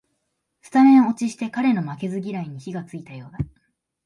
[0.63, 3.37] スタメン落ちして彼の負けず嫌いに火がついたようだ